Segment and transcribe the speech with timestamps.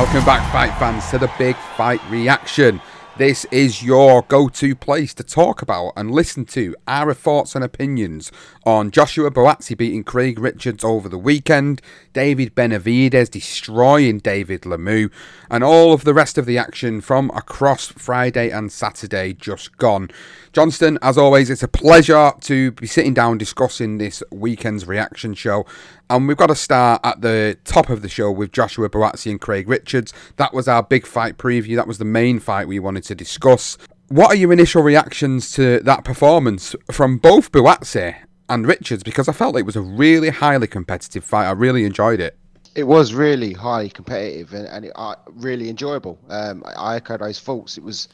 [0.00, 2.80] Welcome back, fight fans, to the Big Fight Reaction.
[3.18, 7.62] This is your go to place to talk about and listen to our thoughts and
[7.62, 8.32] opinions
[8.64, 11.82] on Joshua Buatsi beating Craig Richards over the weekend,
[12.14, 15.10] David Benavidez destroying David Lemieux,
[15.50, 20.08] and all of the rest of the action from across Friday and Saturday just gone.
[20.54, 25.66] Johnston, as always, it's a pleasure to be sitting down discussing this weekend's reaction show.
[26.10, 29.40] And we've got to start at the top of the show with Joshua Buatsi and
[29.40, 30.12] Craig Richards.
[30.38, 31.76] That was our big fight preview.
[31.76, 33.78] That was the main fight we wanted to discuss.
[34.08, 38.16] What are your initial reactions to that performance from both Buatsi
[38.48, 39.04] and Richards?
[39.04, 41.46] Because I felt it was a really highly competitive fight.
[41.46, 42.36] I really enjoyed it.
[42.74, 46.18] It was really highly competitive and, and it, uh, really enjoyable.
[46.28, 47.78] Um, I, I echo those thoughts.
[47.78, 48.08] It was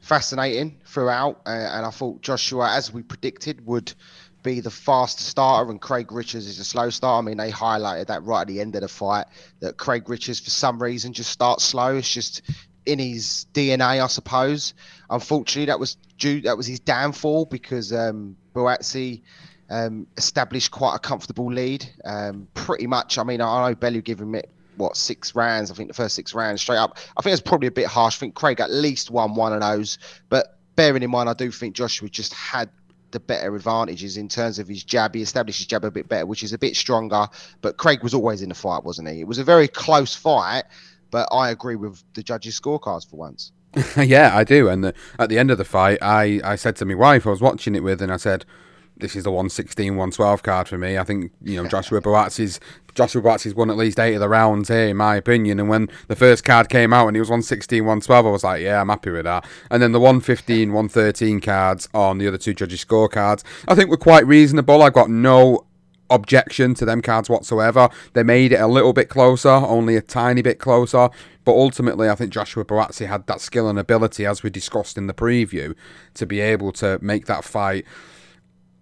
[0.00, 3.92] fascinating throughout, uh, and I thought Joshua, as we predicted, would
[4.46, 7.18] be the fast starter and Craig Richards is a slow starter.
[7.18, 9.26] I mean, they highlighted that right at the end of the fight
[9.60, 11.96] that Craig Richards, for some reason, just starts slow.
[11.96, 12.42] It's just
[12.86, 14.74] in his DNA, I suppose.
[15.10, 16.40] Unfortunately, that was due.
[16.42, 18.36] That was his downfall because um,
[19.68, 21.86] um, established quite a comfortable lead.
[22.04, 23.18] Um, pretty much.
[23.18, 25.70] I mean, I know Bellew gave him it what six rounds.
[25.70, 26.98] I think the first six rounds straight up.
[27.16, 28.16] I think it's probably a bit harsh.
[28.16, 29.98] I think Craig at least won one of those.
[30.28, 32.70] But bearing in mind, I do think Joshua just had
[33.10, 35.14] the better advantages in terms of his jab.
[35.14, 37.28] He established his jab a bit better, which is a bit stronger.
[37.60, 39.20] But Craig was always in the fight, wasn't he?
[39.20, 40.64] It was a very close fight.
[41.10, 43.52] But I agree with the judges' scorecards for once.
[43.96, 44.68] yeah, I do.
[44.68, 47.30] And the, at the end of the fight, I, I said to my wife, I
[47.30, 48.44] was watching it with, and I said,
[48.98, 50.98] this is the 116, 112 card for me.
[50.98, 52.60] I think, you know, Joshua Buatsi's
[52.94, 55.60] Joshua Buatsi's won at least eight of the rounds here, in my opinion.
[55.60, 58.62] And when the first card came out and he was 116, 112, I was like,
[58.62, 59.46] yeah, I'm happy with that.
[59.70, 63.98] And then the 115, 113 cards on the other two judges' scorecards, I think were
[63.98, 64.82] quite reasonable.
[64.82, 65.66] I got no
[66.08, 67.90] objection to them cards whatsoever.
[68.14, 71.10] They made it a little bit closer, only a tiny bit closer.
[71.44, 75.06] But ultimately, I think Joshua Buatsi had that skill and ability, as we discussed in
[75.06, 75.74] the preview,
[76.14, 77.84] to be able to make that fight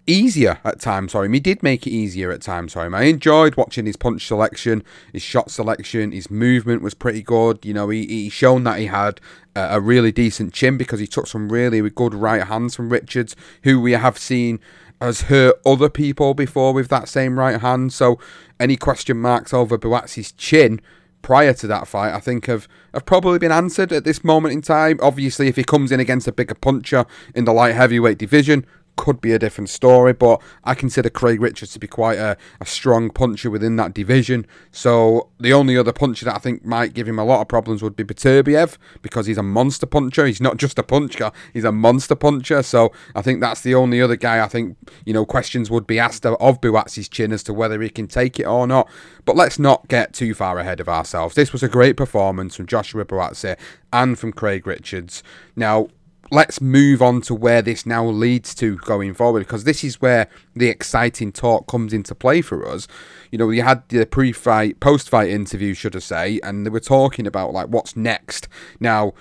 [0.06, 1.32] easier at times for him.
[1.32, 2.94] He did make it easier at times for him.
[2.94, 4.82] I enjoyed watching his punch selection,
[5.12, 7.64] his shot selection, his movement was pretty good.
[7.64, 9.20] You know, he, he shown that he had
[9.56, 13.80] a, really decent chin because he took some really good right hands from Richards, who
[13.80, 14.60] we have seen
[15.00, 17.92] has hurt other people before with that same right hand.
[17.92, 18.18] So
[18.58, 20.80] any question marks over Buatsi's chin
[21.22, 24.62] prior to that fight, I think have, have probably been answered at this moment in
[24.62, 24.98] time.
[25.02, 28.66] Obviously, if he comes in against a bigger puncher in the light heavyweight division,
[28.96, 32.66] could be a different story, but I consider Craig Richards to be quite a, a
[32.66, 34.46] strong puncher within that division.
[34.70, 37.82] So the only other puncher that I think might give him a lot of problems
[37.82, 40.26] would be Beterbiev because he's a monster puncher.
[40.26, 42.62] He's not just a puncher, he's a monster puncher.
[42.62, 45.98] So I think that's the only other guy I think, you know, questions would be
[45.98, 48.88] asked of, of Buatsi's chin as to whether he can take it or not.
[49.24, 51.34] But let's not get too far ahead of ourselves.
[51.34, 53.56] This was a great performance from Joshua Buatsi
[53.92, 55.22] and from Craig Richards.
[55.56, 55.88] Now,
[56.34, 60.28] let's move on to where this now leads to going forward because this is where
[60.54, 62.88] the exciting talk comes into play for us.
[63.30, 67.26] You know, we had the pre-fight, post-fight interview, should I say, and they were talking
[67.26, 68.48] about like what's next.
[68.80, 69.14] Now,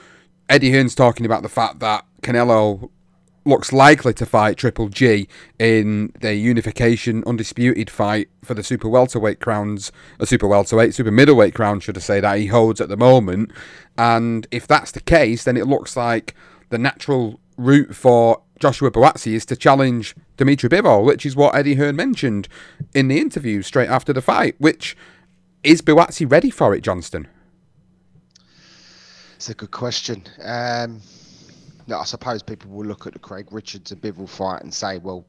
[0.50, 2.90] Eddie Hearn's talking about the fact that Canelo
[3.46, 5.28] looks likely to fight Triple G
[5.60, 11.54] in the unification undisputed fight for the super welterweight crowns, a super welterweight, super middleweight
[11.54, 13.52] crown, should I say, that he holds at the moment.
[13.98, 16.34] And if that's the case, then it looks like
[16.74, 21.76] the natural route for Joshua Buatsi is to challenge Dimitri Bivol, which is what Eddie
[21.76, 22.48] Hearn mentioned
[22.96, 24.56] in the interview straight after the fight.
[24.58, 24.98] Which
[25.64, 27.28] is Buatsi ready for it, Johnston?
[29.36, 30.24] It's a good question.
[30.42, 31.00] Um,
[31.86, 34.98] no, I suppose people will look at the Craig Richards and Bivol fight and say,
[34.98, 35.26] well,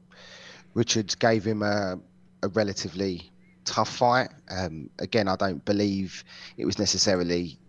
[0.73, 1.99] Richards gave him a,
[2.41, 3.31] a relatively
[3.65, 4.29] tough fight.
[4.49, 6.23] Um, again, I don't believe
[6.57, 7.59] it was necessarily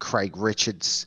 [0.00, 1.06] Craig Richards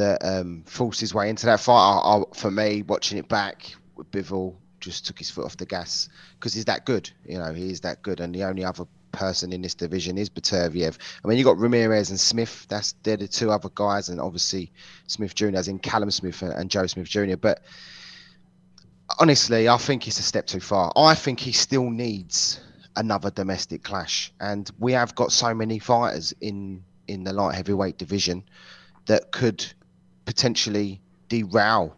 [0.00, 1.74] that um, forced his way into that fight.
[1.74, 3.72] I, I, for me, watching it back,
[4.10, 7.10] Bivol just took his foot off the gas because he's that good.
[7.24, 10.30] You know, he is that good, and the only other person in this division is
[10.30, 10.96] Beterbiev.
[11.24, 12.66] I mean, you got Ramirez and Smith.
[12.68, 14.72] That's they're the two other guys, and obviously
[15.06, 15.56] Smith Jr.
[15.56, 17.36] as in Callum Smith and, and Joe Smith Jr.
[17.36, 17.62] But
[19.18, 20.92] honestly, I think it's a step too far.
[20.96, 22.60] I think he still needs
[22.96, 27.98] another domestic clash, and we have got so many fighters in in the light heavyweight
[27.98, 28.44] division
[29.06, 29.66] that could
[30.30, 31.96] potentially derail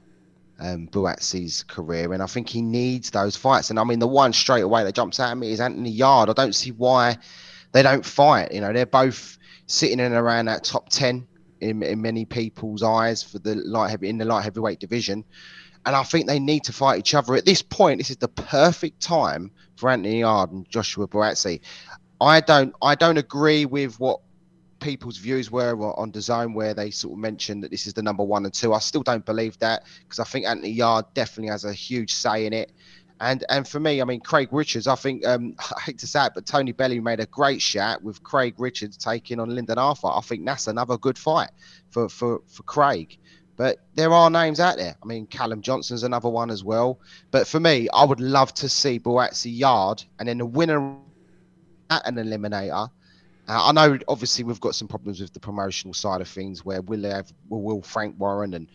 [0.58, 3.68] um, Buatsi's career, and I think he needs those fights.
[3.68, 6.30] And I mean, the one straight away that jumps out at me is Anthony Yarde.
[6.30, 7.18] I don't see why
[7.72, 8.52] they don't fight.
[8.52, 9.36] You know, they're both
[9.66, 11.26] sitting in around that top ten
[11.60, 15.26] in, in many people's eyes for the light heavy in the light heavyweight division.
[15.84, 17.98] And I think they need to fight each other at this point.
[17.98, 21.60] This is the perfect time for Anthony Yarde and Joshua Buatsi.
[22.18, 24.20] I don't I don't agree with what
[24.82, 28.22] people's views were on design where they sort of mentioned that this is the number
[28.22, 28.74] one and two.
[28.74, 32.46] I still don't believe that because I think Anthony Yarde definitely has a huge say
[32.46, 32.72] in it.
[33.20, 36.26] And and for me, I mean Craig Richards, I think um, I hate to say
[36.26, 40.08] it, but Tony Bellew made a great shot with Craig Richards taking on Lyndon Arthur.
[40.08, 41.50] I think that's another good fight
[41.90, 43.16] for for for Craig.
[43.56, 44.96] But there are names out there.
[45.00, 46.98] I mean, Callum Johnson's another one as well.
[47.30, 50.96] But for me, I would love to see Buatsi Yarde and then the winner
[51.90, 52.90] at an eliminator
[53.48, 56.80] uh, I know, obviously, we've got some problems with the promotional side of things where
[56.80, 58.68] will have will, will Frank Warren and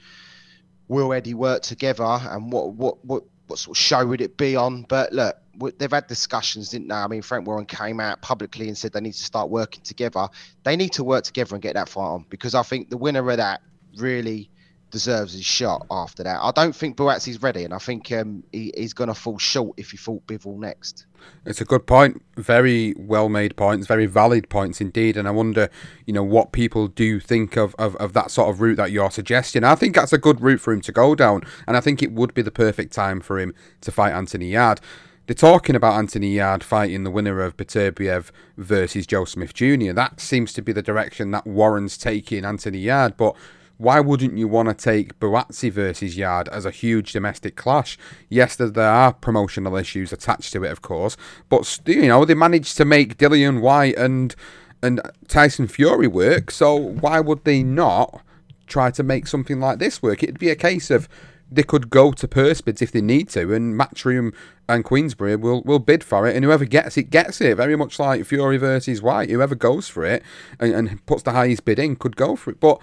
[0.88, 4.56] will Eddie work together, and what what what what sort of show would it be
[4.56, 4.84] on?
[4.84, 5.38] But look,
[5.78, 6.96] they've had discussions, didn't they?
[6.96, 10.28] I mean, Frank Warren came out publicly and said they need to start working together.
[10.64, 13.30] They need to work together and get that fight on because I think the winner
[13.30, 13.62] of that
[13.96, 14.50] really
[14.92, 16.40] deserves his shot after that.
[16.42, 19.74] I don't think Buatsi's ready, and I think um, he, he's going to fall short
[19.78, 21.06] if he fought Bivol next.
[21.46, 22.22] It's a good point.
[22.36, 25.18] Very well made points, very valid points indeed.
[25.18, 25.70] And I wonder,
[26.06, 29.12] you know, what people do think of, of, of that sort of route that you're
[29.12, 29.64] suggesting.
[29.64, 31.44] I think that's a good route for him to go down.
[31.68, 34.82] And I think it would be the perfect time for him to fight Anthony Yarde.
[35.28, 39.92] They're talking about Anthony Yarde fighting the winner of Beterbiev versus Joe Smith Jr.
[39.92, 43.18] That seems to be the direction that Warren's taking Anthony Yarde.
[43.18, 43.36] But
[43.78, 47.98] why wouldn't you want to take Buatsi versus Yarde as a huge domestic clash?
[48.30, 51.16] Yes, there, are promotional issues attached to it, of course,
[51.50, 54.36] but you know they managed to make Dillian Whyte and
[54.82, 58.22] and Tyson Fury work, so why would they not
[58.68, 60.24] try to make something like this work?
[60.24, 61.08] It'd be a case of
[61.50, 64.34] they could go to purse bids if they need to, and Matchroom
[64.68, 67.56] and Queensberry will, will bid for it, and whoever gets it gets it.
[67.56, 70.24] Very much like Fury versus Whyte, whoever goes for it
[70.60, 72.60] and, and puts the highest bid in could go for it.
[72.60, 72.80] But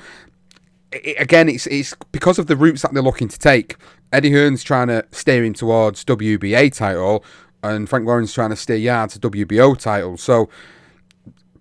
[0.94, 3.76] it, again, it's it's because of the routes that they're looking to take.
[4.12, 7.24] Eddie Hearn's trying to steer him towards WBA title,
[7.62, 10.16] and Frank Warren's trying to steer Yarde to WBO title.
[10.16, 10.48] So,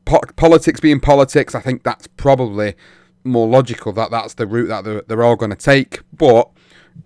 [0.05, 2.75] po- politics being politics, I think that's probably
[3.23, 6.01] more logical that that's the route that they're, they're all going to take.
[6.11, 6.49] But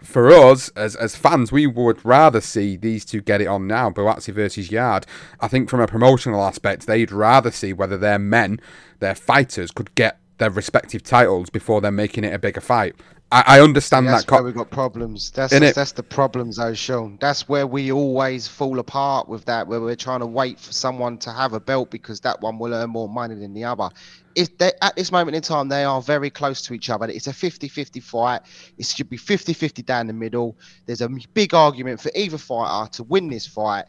[0.01, 3.89] for us as as fans, we would rather see these two get it on now,
[3.89, 5.05] Buatsi versus Yarde.
[5.39, 8.59] I think from a promotional aspect, they'd rather see whether their men,
[8.99, 12.95] their fighters, could get their respective titles before they're making it a bigger fight.
[13.29, 14.31] I, I understand that's that.
[14.31, 15.31] That's where we got problems.
[15.31, 17.17] That's that's, that's the problems, though, shown.
[17.19, 21.17] That's where we always fall apart with that, where we're trying to wait for someone
[21.19, 23.89] to have a belt because that one will earn more money than the other.
[24.35, 27.07] If they, at this moment in time, they are very close to each other.
[27.07, 28.41] It's a 50-50 fight.
[28.77, 30.57] It should be 50-50 down the middle.
[30.85, 33.85] There's a big argument for either fighter to win this fight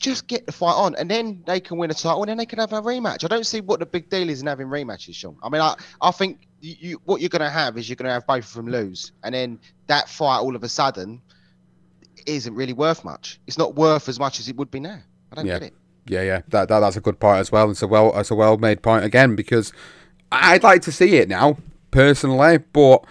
[0.00, 2.46] just get the fight on, and then they can win a title, and then they
[2.46, 3.24] can have a rematch.
[3.24, 5.36] I don't see what the big deal is in having rematches, Sean.
[5.42, 8.12] I mean, I, I think you, what you're going to have is you're going to
[8.12, 11.20] have both of them lose, and then that fight all of a sudden
[12.26, 13.40] isn't really worth much.
[13.46, 15.00] It's not worth as much as it would be now.
[15.32, 15.58] I don't yeah.
[15.58, 15.74] get it.
[16.06, 17.70] Yeah, yeah, that, that that's a good point as well.
[17.70, 19.72] It's a well, it's a well made point again because
[20.32, 21.58] I'd like to see it now
[21.90, 23.04] personally, but.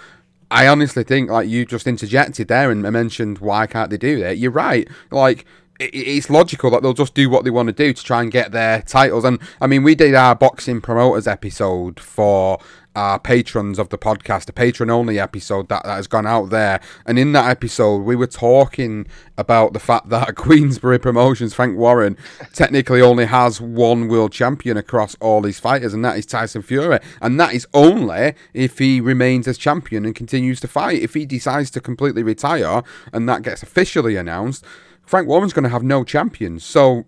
[0.52, 4.40] I honestly think, like you just interjected there and mentioned, why can't they do that?
[4.40, 4.88] You're right.
[5.12, 5.46] Like
[5.80, 8.52] it's logical that they'll just do what they want to do to try and get
[8.52, 9.24] their titles.
[9.24, 12.60] And I mean, we did our boxing promoters episode for
[12.96, 16.82] our patrons of the podcast, a patron only episode that, that has gone out there.
[17.06, 19.08] And in that episode, we were talking
[19.38, 22.18] about the fact that Queensberry Promotions, Frank Warren,
[22.52, 27.00] technically only has one world champion across all his fighters, and that is Tyson Fury.
[27.22, 31.02] And that is only if he remains as champion and continues to fight.
[31.02, 32.84] If he decides to completely retire
[33.14, 34.66] and that gets officially announced,
[35.10, 36.64] Frank Warren's going to have no champions.
[36.64, 37.04] So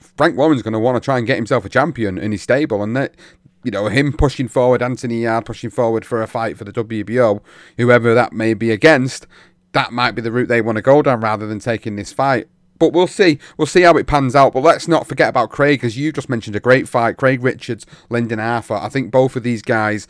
[0.00, 2.82] Frank Warren's going to want to try and get himself a champion in his stable,
[2.82, 3.14] and that
[3.62, 7.42] you know him pushing forward, Anthony Yarde pushing forward for a fight for the WBO,
[7.76, 9.26] whoever that may be against,
[9.72, 12.48] that might be the route they want to go down rather than taking this fight.
[12.78, 13.38] But we'll see.
[13.58, 14.54] We'll see how it pans out.
[14.54, 17.18] But let's not forget about Craig, as you just mentioned a great fight.
[17.18, 18.76] Craig Richards, Lyndon Arthur.
[18.76, 20.08] I think both of these guys,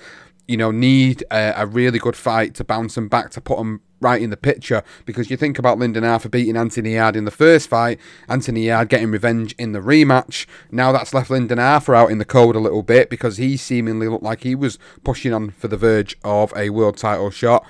[0.48, 3.80] you know, need a, a really good fight to bounce them back to put them
[4.02, 7.30] right in the picture because you think about Lyndon Arthur beating Anthony Yarde in the
[7.30, 10.46] first fight, Anthony Yarde getting revenge in the rematch.
[10.70, 14.08] Now that's left Lyndon Arthur out in the cold a little bit because he seemingly
[14.08, 17.64] looked like he was pushing on for the verge of a world title shot.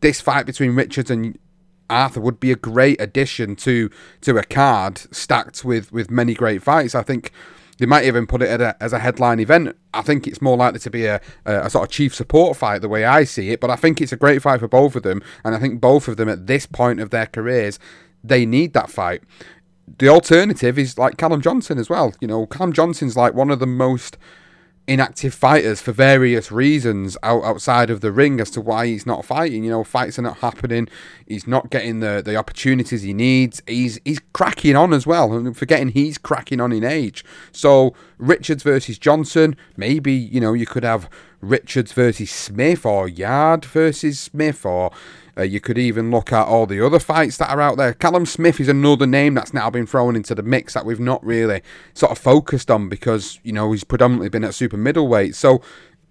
[0.00, 1.38] This fight between Richards and
[1.90, 3.90] Arthur would be a great addition to
[4.22, 6.94] to a card stacked with with many great fights.
[6.94, 7.30] I think
[7.78, 9.76] They might even put it a, as a headline event.
[9.92, 12.82] I think it's more likely to be a, a, a, sort of chief support fight
[12.82, 13.60] the way I see it.
[13.60, 16.08] But I think it's a great fight for both of them, and I think both
[16.08, 17.78] of them at this point of their careers,
[18.22, 19.22] they need that fight.
[19.98, 22.14] The alternative is like Callum Johnson as well.
[22.20, 24.16] You know, Callum Johnson's like one of the most
[24.86, 29.24] inactive fighters for various reasons out, outside of the ring as to why he's not
[29.24, 29.64] fighting.
[29.64, 30.88] You know, fights are not happening.
[31.26, 33.62] He's not getting the, the opportunities he needs.
[33.66, 35.32] He's he's cracking on as well.
[35.32, 37.24] And forgetting he's cracking on in age.
[37.52, 39.56] So Richards versus Johnson.
[39.76, 41.08] Maybe you know you could have
[41.40, 44.90] Richards versus Smith or Yarde versus Smith or
[45.36, 47.92] uh, you could even look at all the other fights that are out there.
[47.92, 51.24] Callum Smith is another name that's now been thrown into the mix that we've not
[51.24, 51.62] really
[51.92, 55.34] sort of focused on because, you know, he's predominantly been at super middleweight.
[55.34, 55.60] So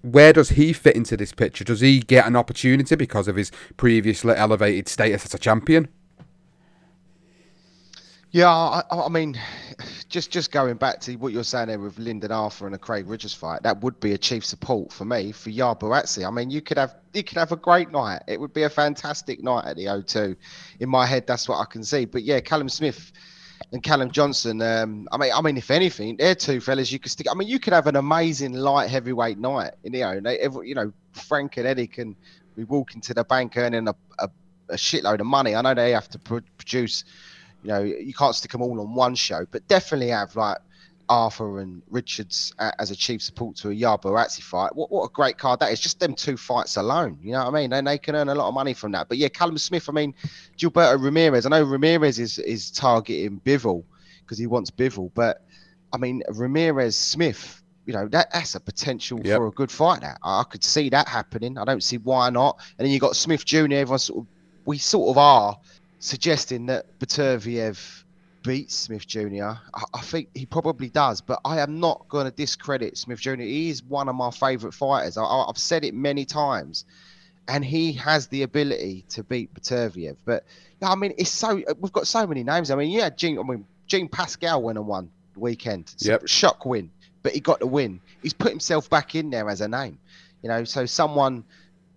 [0.02, 1.64] where does he fit into this picture?
[1.64, 5.88] Does he get an opportunity because of his previously elevated status as a champion?
[8.34, 9.40] Yeah, I, I, mean,
[10.10, 13.08] just just going back to what you're saying there with Lyndon Arthur and a Craig
[13.08, 16.28] Richards fight, that would be a chief support for me for Yarde Buatsi.
[16.28, 18.24] I mean, you could have you could have a great night.
[18.28, 20.36] It would be a fantastic night at the O2.
[20.80, 22.06] In my head, that's what I can see.
[22.06, 23.12] But yeah, Callum Smith
[23.72, 24.64] and Callum Johnson.
[24.64, 27.28] Um, I mean, I mean, if anything, they're two fellas you could stick.
[27.30, 29.74] I mean, you could have an amazing light heavyweight night.
[29.84, 32.16] You know, they, you know, Frank and Eddie can
[32.56, 34.28] be walking to the bank earning a, a,
[34.70, 35.54] a shitload of money.
[35.54, 37.04] I know they have to produce
[37.64, 40.58] you know, you can't stick them all on one show, but definitely have like
[41.10, 44.76] Arthur and Richards uh, as a chief support to a Yarde Buatsi fight.
[44.76, 45.80] What what a great card that is!
[45.80, 47.18] Just them two fights alone.
[47.22, 47.74] You know what I mean?
[47.74, 49.10] And they can earn a lot of money from that.
[49.10, 49.90] But yeah, Callum Smith.
[49.90, 50.14] I mean,
[50.58, 51.46] Gilberto Ramirez.
[51.46, 53.84] I know Ramirez is is targeting Bivol
[54.22, 55.46] because he wants Bivol, but
[55.92, 57.62] I mean Ramirez Smith.
[57.86, 59.38] You know that that's a potential yep.
[59.38, 60.02] for a good fight.
[60.02, 61.58] That I could see that happening.
[61.58, 62.60] I don't see why not.
[62.78, 63.74] And then you got Smith Jr.
[63.74, 64.28] Everyone sort of
[64.66, 65.58] we sort of are
[66.04, 68.04] suggesting that Beterbiev
[68.44, 69.44] beats Smith Jr.
[69.74, 73.36] I, I, think he probably does, but I am not going to discredit Smith Jr.
[73.36, 75.18] He is one of my favourite fighters.
[75.18, 76.84] I, have said it many times,
[77.48, 80.18] and he has the ability to beat Beterbiev.
[80.26, 80.44] But
[80.82, 82.70] I mean, it's so we've got so many names.
[82.70, 85.96] I mean, yeah, Jean, I mean, Jean Pascal went and won the weekend.
[86.00, 86.28] Yep.
[86.28, 86.92] Shock win,
[87.22, 88.02] but he got the win.
[88.22, 89.98] He's put himself back in there as a name.
[90.42, 91.46] You know, so someone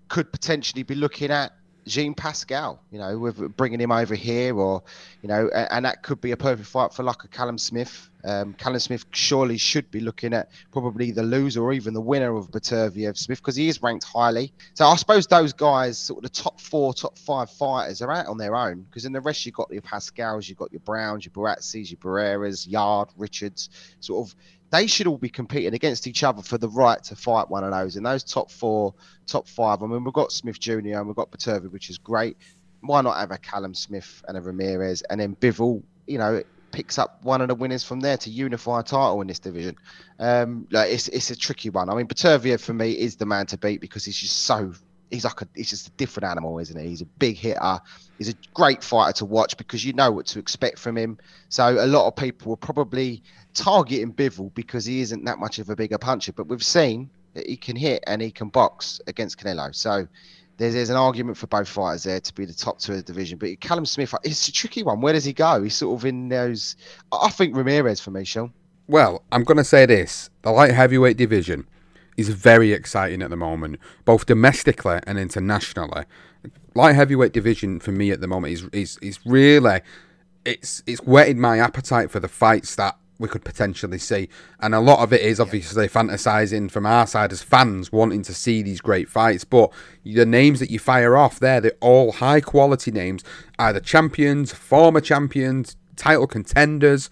[0.07, 1.53] could potentially be looking at
[1.87, 4.83] Jean Pascal, you know, with bringing him over here, or
[5.23, 8.11] you know, and, and, that could be a perfect fight for like a Callum Smith.
[8.25, 12.35] Um, Callum Smith surely should be looking at probably the loser or even the winner
[12.37, 14.53] of Beterbiev Smith because he is ranked highly.
[14.75, 18.27] So I suppose those guys, sort of the top four, top five fighters, are out
[18.27, 21.25] on their own because in the rest you've got your Pascals, you've got your Browns,
[21.25, 24.35] your Buatsis, your Barreras, Yarde, Richards, sort of
[24.71, 27.71] they should all be competing against each other for the right to fight one of
[27.71, 27.97] those.
[27.97, 28.95] In those top four,
[29.27, 30.79] top five, I mean, we've got Smith Jr.
[30.79, 32.37] and we've got Beterbiev, which is great.
[32.81, 36.43] Why not have a Callum Smith and a Ramirez, and then Bivol, you know,
[36.73, 39.77] picks up one of the winners from there to unify a title in this division.
[40.19, 41.89] Um, like it's it's a tricky one.
[41.89, 44.75] I mean, Beterbiev for me is the man to beat because he's just so
[45.11, 46.89] he's like a he's just a different animal, isn't he?
[46.89, 47.81] He's a big hitter.
[48.19, 51.19] He's a great fighter to watch because you know what to expect from him.
[51.49, 53.23] So a lot of people will probably
[53.57, 57.47] targeting Bivol because he isn't that much of a bigger puncher, but we've seen that
[57.47, 59.75] he can hit and he can box against Canelo.
[59.75, 60.07] So
[60.57, 63.05] there's, there's an argument for both fighters there to be the top two of the
[63.05, 63.39] division.
[63.39, 65.01] But Callum Smith, it's a tricky one.
[65.01, 65.63] Where does he go?
[65.63, 66.77] He's sort of in those.
[67.13, 68.53] I think Ramirez for me, Sean.
[68.89, 71.67] Well, I'm going to say this: the light heavyweight division
[72.17, 76.05] is very exciting at the moment, both domestically and internationally.
[76.75, 79.81] Light heavyweight division for me at the moment is is is really
[80.45, 84.29] it's it's whetted my appetite for the fights that we could potentially see.
[84.61, 85.91] And a lot of it is obviously yeah.
[85.91, 89.45] fantasizing from our side as fans wanting to see these great fights.
[89.45, 89.73] But
[90.05, 93.25] the names that you fire off there, they're all high quality names,
[93.59, 97.11] either champions, former champions, title contenders.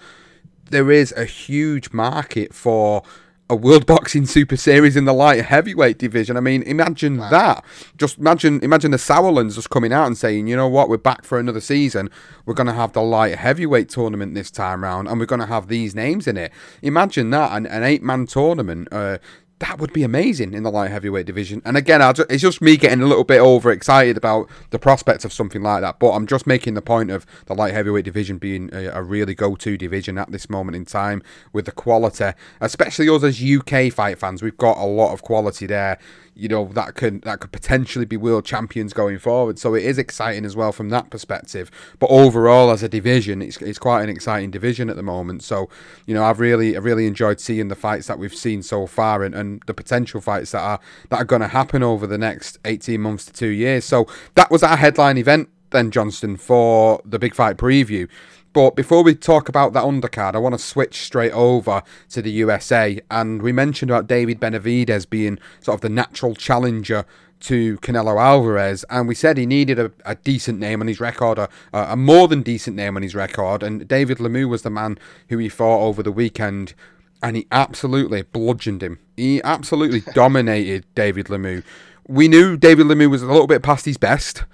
[0.70, 3.02] There is a huge market for
[3.50, 6.36] a World Boxing Super Series in the light heavyweight division.
[6.36, 7.28] I mean, imagine wow.
[7.30, 7.64] that.
[7.98, 11.24] Just imagine, imagine the Sauerlands just coming out and saying, you know what, we're back
[11.24, 12.08] for another season.
[12.46, 15.46] We're going to have the light heavyweight tournament this time round, and we're going to
[15.46, 16.52] have these names in it.
[16.80, 18.88] Imagine that, an, an eight-man tournament.
[18.90, 19.18] Uh,
[19.61, 21.62] that would be amazing in the light heavyweight division.
[21.64, 25.32] And again, just, it's just me getting a little bit overexcited about the prospects of
[25.32, 25.99] something like that.
[25.99, 29.34] But I'm just making the point of the light heavyweight division being a, a really
[29.34, 34.18] go-to division at this moment in time with the quality, especially us as UK fight
[34.18, 34.42] fans.
[34.42, 35.99] We've got a lot of quality there
[36.34, 39.58] you know that could that could potentially be world champions going forward.
[39.58, 41.70] So it is exciting as well from that perspective.
[41.98, 45.42] But overall, as a division, it's, it's quite an exciting division at the moment.
[45.42, 45.68] So
[46.06, 49.22] you know I've really I really enjoyed seeing the fights that we've seen so far
[49.22, 52.58] and, and the potential fights that are that are going to happen over the next
[52.64, 53.84] eighteen months to two years.
[53.84, 58.08] So that was our headline event then, Johnston, for the big fight preview.
[58.54, 62.30] But before we talk about that undercard, I want to switch straight over to the
[62.30, 63.00] USA.
[63.11, 67.04] And we mentioned about David Benavidez being sort of the natural challenger
[67.40, 71.37] to Canelo Alvarez, and we said he needed a, a decent name on his record,
[71.38, 73.62] a, a, more than decent name on his record.
[73.62, 76.75] And David Lemieux was the man who he fought over the weekend,
[77.23, 78.99] and he absolutely bludgeoned him.
[79.16, 81.64] He absolutely dominated David Lemieux.
[82.06, 84.44] We knew David Lemieux was a little bit past his best,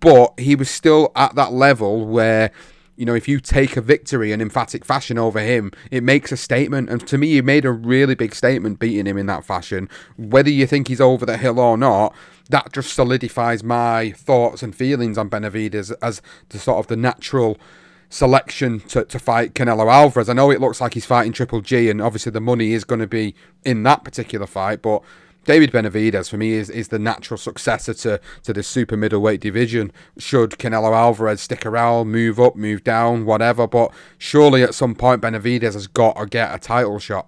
[0.00, 2.50] but he was still at that level where
[2.96, 6.36] you know, if you take a victory in emphatic fashion over him, it makes a
[6.36, 6.90] statement.
[6.90, 9.88] And to me, he made a really big statement beating him in that fashion.
[10.16, 12.14] Whether you think he's over the hill or not,
[12.50, 16.20] that just solidifies my thoughts and feelings on Benavidez as
[16.50, 17.58] the sort of the natural
[18.10, 20.28] selection to, to fight Canelo Alvarez.
[20.28, 23.00] I know it looks like he's fighting Triple G, and obviously the money is going
[23.00, 23.34] to be
[23.64, 25.02] in that particular fight, but
[25.44, 29.92] David Benavidez for me is, is the natural successor to, to the super middleweight division.
[30.18, 35.20] Should Canelo Alvarez stick around, move up, move down, whatever, but surely at some point
[35.22, 37.26] Benavidez has got to get a title shot.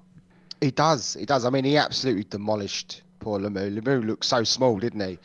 [0.60, 1.16] He does.
[1.18, 1.44] He does.
[1.44, 3.80] I mean, he absolutely demolished poor Lemieux.
[3.80, 5.18] Lemieux looked so small, didn't he?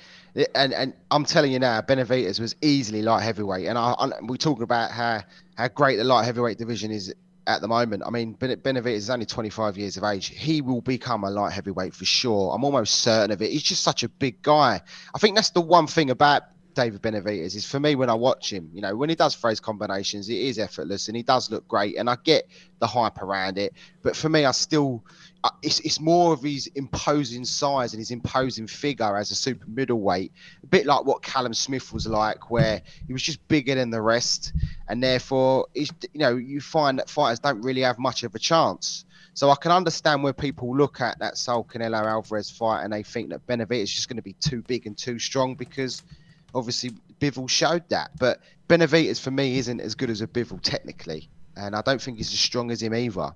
[0.55, 3.67] And and I'm telling you now, Benavidez was easily light heavyweight.
[3.67, 5.22] And I, I we talking about how
[5.55, 7.13] how great the light heavyweight division is
[7.50, 8.03] at the moment.
[8.06, 10.27] I mean, Benavidez is only 25 years of age.
[10.27, 12.53] He will become a light heavyweight for sure.
[12.53, 13.51] I'm almost certain of it.
[13.51, 14.82] He's just such a big guy.
[15.15, 18.51] I think that's the one thing about David Benavidez is for me when I watch
[18.51, 21.67] him, you know, when he does phrase combinations, it is effortless and he does look
[21.67, 21.97] great.
[21.97, 22.47] And I get
[22.79, 25.03] the hype around it, but for me, I still
[25.43, 29.65] uh, it's, it's more of his imposing size and his imposing figure as a super
[29.67, 30.33] middleweight,
[30.63, 34.01] a bit like what Callum Smith was like, where he was just bigger than the
[34.01, 34.51] rest,
[34.89, 39.05] and therefore, you know, you find that fighters don't really have much of a chance.
[39.33, 43.03] So I can understand where people look at that Saul Canelo Alvarez fight and they
[43.03, 46.03] think that Benavidez is just going to be too big and too strong because
[46.53, 48.12] obviously Bivol showed that.
[48.20, 51.29] But Benavidez for me isn't as good as a Bivol technically
[51.60, 53.34] and I don't think he's as strong as him either.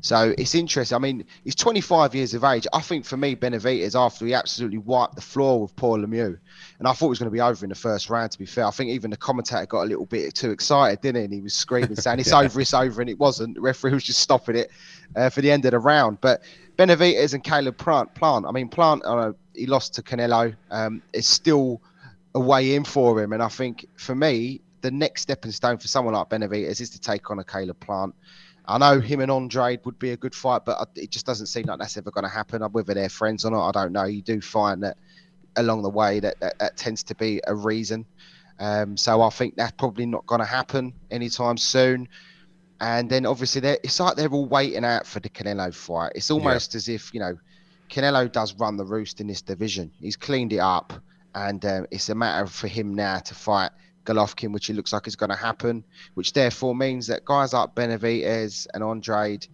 [0.00, 0.96] So it's interesting.
[0.96, 2.66] I mean, he's 25 years of age.
[2.72, 6.38] I think for me, Benavidez, after he absolutely wiped the floor with Paul Lemieux,
[6.78, 8.46] and I thought it was going to be over in the first round, to be
[8.46, 8.66] fair.
[8.66, 11.24] I think even the commentator got a little bit too excited, didn't he?
[11.24, 12.40] And he was screaming, saying, It's yeah.
[12.40, 13.56] over, it's over, and it wasn't.
[13.56, 14.70] The referee was just stopping it
[15.14, 16.20] uh, for the end of the round.
[16.20, 16.42] But
[16.78, 20.54] Benavidez and Caleb Plant, Plant I mean, Plant, uh, he lost to Canelo.
[20.70, 21.82] Um, it's still
[22.36, 23.32] a way in for him.
[23.32, 27.00] And I think for me, the next stepping stone for someone like Benavidez is to
[27.00, 28.14] take on a Caleb Plant.
[28.66, 31.64] I know him and Andre would be a good fight, but it just doesn't seem
[31.64, 32.62] like that's ever going to happen.
[32.62, 34.04] Whether they're friends or not, I don't know.
[34.04, 34.98] You do find that
[35.56, 38.04] along the way that that, that tends to be a reason.
[38.58, 42.06] Um, so I think that's probably not going to happen anytime soon.
[42.80, 46.12] And then obviously it's like they're all waiting out for the Canelo fight.
[46.14, 46.78] It's almost yeah.
[46.78, 47.38] as if you know
[47.88, 49.90] Canelo does run the roost in this division.
[50.00, 50.92] He's cleaned it up,
[51.36, 53.70] and um, it's a matter for him now to fight
[54.06, 57.74] Golovkin, which it looks like is going to happen, which therefore means that guys like
[57.74, 59.46] Benavidez and Andrade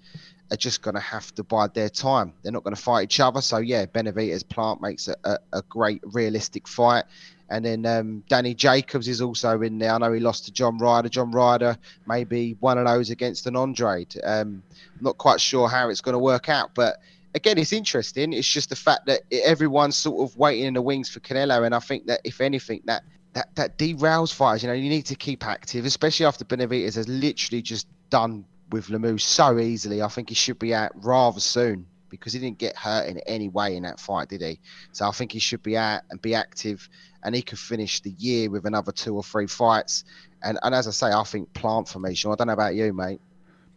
[0.52, 2.34] are just going to have to bide their time.
[2.42, 3.40] They're not going to fight each other.
[3.40, 7.04] So, yeah, Benavidez Plant makes a, a, a great, realistic fight.
[7.48, 9.92] And then um, Danny Jacobs is also in there.
[9.92, 11.08] I know he lost to John Ryder.
[11.08, 14.14] John Ryder may be one of those against an Andrade.
[14.22, 14.62] Um,
[14.96, 17.00] I'm not quite sure how it's going to work out, but
[17.34, 18.32] again, it's interesting.
[18.32, 21.74] It's just the fact that everyone's sort of waiting in the wings for Canelo, and
[21.74, 23.02] I think that if anything, that
[23.34, 24.62] that that derails fighters.
[24.62, 28.88] You know, you need to keep active, especially after Benavidez has literally just done with
[28.88, 30.02] Lemieux so easily.
[30.02, 33.48] I think he should be out rather soon because he didn't get hurt in any
[33.48, 34.60] way in that fight, did he?
[34.92, 36.88] So I think he should be out and be active,
[37.22, 40.04] and he could finish the year with another two or three fights.
[40.42, 42.32] And and as I say, I think Plant for me, Sean.
[42.32, 43.20] I don't know about you, mate.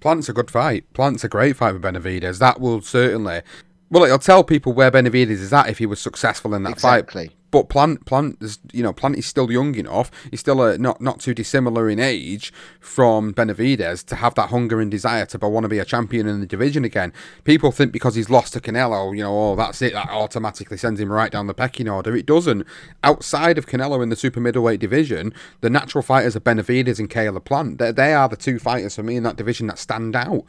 [0.06, 0.94] Plant's a good fight.
[0.94, 2.38] Plant's a great fight with Benavidez.
[2.38, 3.42] That will certainly.
[3.90, 7.30] Well, it'll tell people where Benavidez is at if he was successful in that exactly.
[7.30, 7.36] fight.
[7.56, 10.12] But Plant, Plant, is, you know, Plant is still young enough.
[10.30, 14.82] He's still uh, not not too dissimilar in age from Benavidez to have that hunger
[14.82, 17.14] and desire to want to be a champion in the division again.
[17.46, 19.94] People think because he's lost to Canelo, you know, oh, that's it.
[19.94, 22.14] That automatically sends him right down the pecking order.
[22.14, 22.68] It doesn't.
[23.06, 27.46] Outside of Canelo in the super middleweight division, the natural fighters are Benavidez and Caleb
[27.46, 27.78] Plant.
[27.78, 30.44] They, they are the two fighters for me in that division that stand out.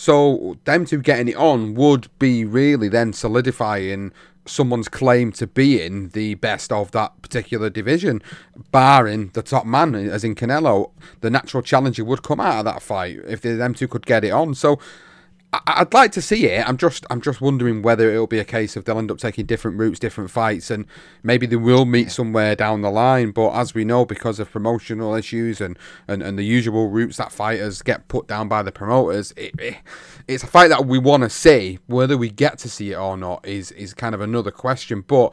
[0.00, 4.12] So them two getting it on would be really then solidifying
[4.48, 8.22] someone's claim to being the best of that particular division,
[8.70, 10.90] barring the top man, as in Canelo.
[11.20, 14.30] The natural challenger would come out of that fight if them two could get it
[14.30, 14.54] on.
[14.54, 14.78] So
[15.50, 16.68] I'd like to see it.
[16.68, 19.46] I'm just I'm just wondering whether it'll be a case of they'll end up taking
[19.46, 20.84] different routes, different fights, and
[21.22, 23.30] maybe they will meet somewhere down the line.
[23.30, 27.32] But as we know, because of promotional issues and, and, and the usual routes that
[27.32, 29.76] fighters get put down by the promoters, it, it,
[30.26, 31.78] it's a fight that we want to see.
[31.86, 35.00] Whether we get to see it or not is is kind of another question.
[35.00, 35.32] But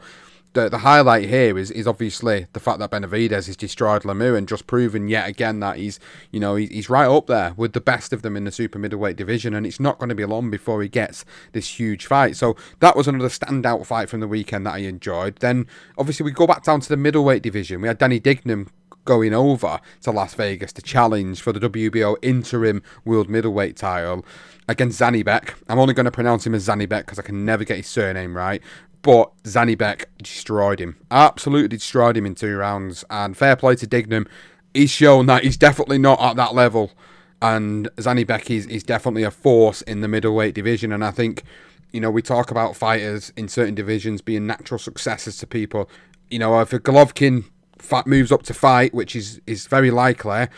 [0.56, 4.48] the, the highlight here is, is obviously the fact that Benavidez has destroyed Lemieux and
[4.48, 6.00] just proven yet again that he's
[6.32, 9.16] you know he's right up there with the best of them in the super middleweight
[9.16, 12.36] division, and it's not going to be long before he gets this huge fight.
[12.36, 15.36] So that was another standout fight from the weekend that I enjoyed.
[15.36, 15.66] Then
[15.98, 17.82] obviously we go back down to the middleweight division.
[17.82, 18.68] We had Danny Dignum
[19.04, 24.24] going over to Las Vegas to challenge for the WBO interim world middleweight title
[24.68, 25.54] against Janibek.
[25.68, 28.36] I'm only going to pronounce him as Janibek because I can never get his surname
[28.36, 28.62] right.
[29.02, 30.96] But Janibek destroyed him.
[31.10, 33.04] Absolutely destroyed him in two rounds.
[33.08, 34.26] And fair play to Dignum.
[34.74, 36.92] He's shown that he's definitely not at that level.
[37.40, 40.92] And Janibek is, is definitely a force in the middleweight division.
[40.92, 41.44] And I think,
[41.92, 45.88] you know, we talk about fighters in certain divisions being natural successors to people.
[46.30, 47.44] You know, if a Golovkin
[48.06, 50.48] moves up to fight, which is, is very likely,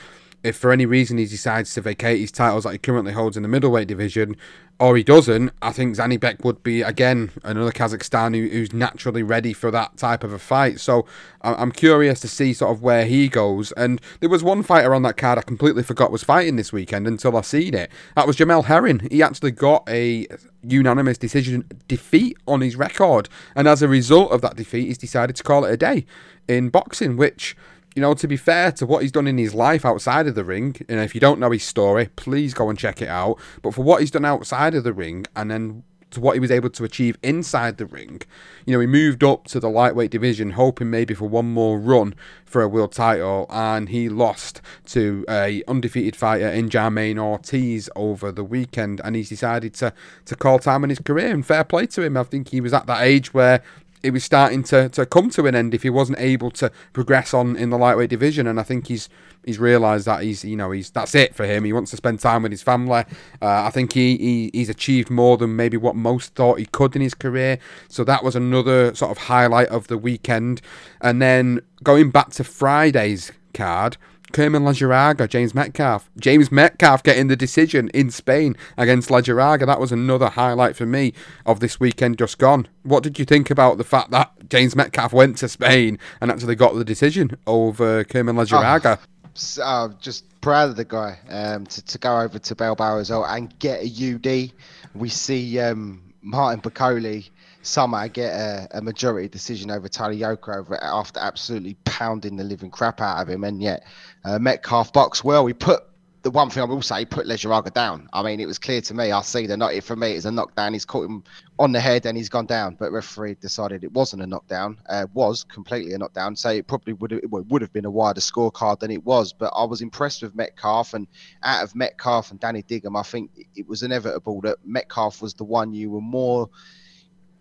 [0.43, 3.43] if for any reason he decides to vacate his titles that he currently holds in
[3.43, 4.37] the middleweight division,
[4.81, 9.53] or he doesn't, I think Janibek would be again another Kazakhstan who, who's naturally ready
[9.53, 10.79] for that type of a fight.
[10.79, 11.05] So
[11.43, 13.73] I'm curious to see sort of where he goes.
[13.73, 17.09] And there was one fighter on that card I completely forgot was fighting this weekend
[17.09, 17.91] until I seen it.
[18.15, 19.09] That was Jamel Herring.
[19.11, 20.29] He actually got a
[20.63, 25.35] unanimous decision defeat on his record, and as a result of that defeat, he's decided
[25.37, 26.07] to call it a day
[26.47, 27.57] in boxing, which
[27.99, 30.45] you know, to be fair to what he's done in his life outside of the
[30.45, 33.41] ring, and if you don't know his story, please go and check it out.
[33.61, 35.83] But for what he's done outside of the ring, and then
[36.13, 38.23] to what he was able to achieve inside the ring,
[38.67, 42.15] you know, he moved up to the lightweight division, hoping maybe for one more run
[42.45, 48.31] for a world title, and he lost to a undefeated fighter in Jamaine Ortiz over
[48.31, 49.93] the weekend, and he's decided to
[50.27, 51.35] to call time in his career.
[51.35, 52.17] And fair play to him.
[52.17, 53.61] I think he was at that age where
[54.03, 57.35] it was starting to, to come to an end if he wasn't able to progress
[57.35, 58.47] on in the lightweight division.
[58.47, 59.09] And I think he's
[59.45, 61.65] he's realised that he's you know he's that's it for him.
[61.65, 63.05] He wants to spend time with his family.
[63.41, 66.95] Uh, I think he, he he's achieved more than maybe what most thought he could
[66.95, 67.59] in his career.
[67.89, 70.61] So that was another sort of highlight of the weekend.
[71.01, 73.97] And then going back to Friday's card.
[74.33, 76.11] Kerman Lejarraga, James Metcalf.
[76.19, 79.67] James Metcalf getting the decision in Spain against Lejarraga.
[79.67, 81.13] That was another highlight for me
[81.47, 82.69] of this weekend just gone.
[82.83, 86.55] What did you think about the fact that James Metcalf went to Spain and actually
[86.55, 88.99] got the decision over Kerman Lejarraga?
[88.99, 93.11] Oh, uh, just proud of the guy um, to, to go over to Bilbao as
[93.11, 94.53] well and get a UD.
[94.95, 97.29] We see um, Martin Bakole
[97.63, 103.01] somehow get a, a, majority decision over Tagliocca over after absolutely pounding the living crap
[103.01, 103.45] out of him.
[103.45, 103.85] And yet,
[104.25, 105.45] uh, Metcalf box well.
[105.45, 105.83] We put
[106.23, 108.09] the one thing I will say, put Lejarraga down.
[108.13, 109.13] I mean, it was clear to me.
[109.13, 110.13] I see the not it for me.
[110.13, 110.73] It's a knockdown.
[110.73, 111.23] He's caught him
[111.59, 112.75] on the head and he's gone down.
[112.75, 114.79] But referee decided it wasn't a knockdown.
[114.89, 116.35] Uh, was completely a knockdown.
[116.37, 119.33] So it probably would have, would have been a wider scorecard than it was.
[119.33, 121.07] But I was impressed with Metcalf and
[121.45, 125.45] out of Metcalf and Danny Dignum, I think it was inevitable that Metcalf was the
[125.45, 126.51] one you were more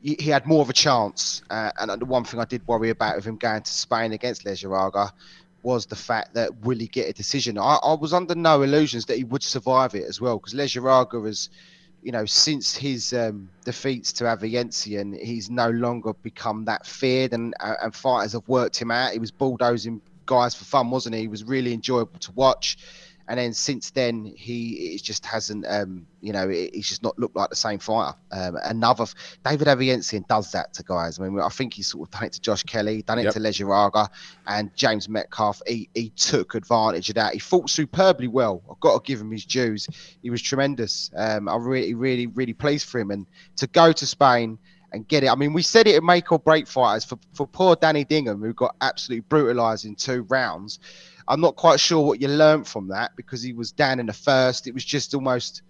[0.01, 1.41] he had more of a chance.
[1.49, 4.45] Uh, and the one thing I did worry about with him going to Spain against
[4.45, 5.11] Lejarraga
[5.63, 7.57] was the fact that will he get a decision?
[7.57, 11.25] I, I was under no illusions that he would survive it as well because Lejarraga
[11.25, 11.49] has,
[12.03, 17.53] you know, since his um, defeats to Avanesyan, he's no longer become that feared and,
[17.59, 19.13] uh, and fighters have worked him out.
[19.13, 21.21] He was bulldozing guys for fun, wasn't he?
[21.21, 22.77] He was really enjoyable to watch
[23.27, 27.35] and then since then he it just hasn't um, you know he's just not looked
[27.35, 29.05] like the same fighter um, another
[29.45, 32.33] david Avanesyan does that to guys i mean i think he's sort of done it
[32.33, 33.33] to josh kelly done it yep.
[33.33, 34.09] to lejarraga
[34.47, 39.03] and james metcalf he, he took advantage of that he fought superbly well i've got
[39.03, 39.87] to give him his dues
[40.21, 44.05] he was tremendous um, i really really really pleased for him and to go to
[44.05, 44.57] spain
[44.93, 45.29] and get it.
[45.29, 48.41] I mean, we said it would make or break fighters for, for poor Danny Dignum,
[48.41, 50.79] who got absolutely brutalized in two rounds.
[51.27, 54.13] I'm not quite sure what you learned from that because he was down in the
[54.13, 54.67] first.
[54.67, 55.61] It was just almost.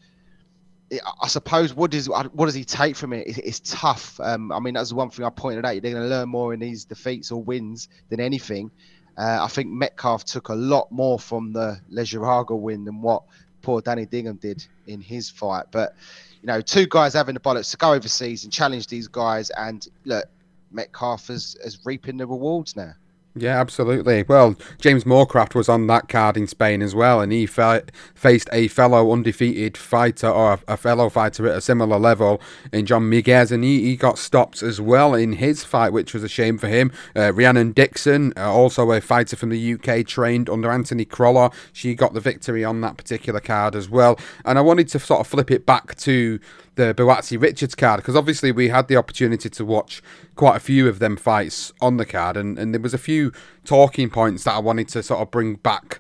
[1.22, 3.28] I suppose what does what does he take from it?
[3.28, 4.20] It's tough.
[4.22, 5.72] Um, I mean, that's one thing I pointed out.
[5.72, 8.72] You're going to learn more in these defeats or wins than anything.
[9.18, 13.24] Uh, I think Metcalf took a lot more from the Lejarraga win than what
[13.64, 15.66] poor Danny Dignum did in his fight.
[15.72, 15.96] But
[16.42, 19.86] you know, two guys having the bollocks to go overseas and challenge these guys, and
[20.06, 20.26] look,
[20.72, 22.94] Metcalf is, is reaping the rewards now.
[23.40, 24.24] Yeah, absolutely.
[24.24, 27.84] Well, James Moorcroft was on that card in Spain as well, and he fa-
[28.16, 32.42] faced a fellow undefeated fighter or a, fellow fighter at a similar level
[32.74, 36.24] in John Miguez, and he, he got stopped as well in his fight, which was
[36.24, 36.92] a shame for him.
[37.16, 41.52] Uh, Rhiannon Dixon, uh, also a fighter from the UK, trained under Anthony Crolla.
[41.74, 44.20] She got the victory on that particular card as well.
[44.46, 46.40] And I wanted to sort of flip it back to
[46.78, 50.02] the Buatsi Richards card because obviously we had the opportunity to watch
[50.36, 53.34] quite a few of them fights on the card, and, and there was a few
[53.66, 56.00] talking points that I wanted to sort of bring back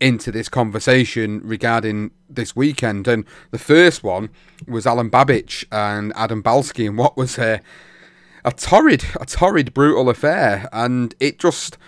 [0.00, 3.06] into this conversation regarding this weekend.
[3.06, 4.30] And the first one
[4.66, 7.60] was Alen Babic and Adam Balski, and what was a
[8.44, 11.78] a torrid, a torrid, brutal affair, and it just,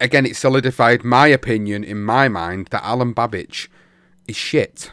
[0.00, 3.68] again, it solidified my opinion in my mind that Alen Babic
[4.28, 4.90] is shit,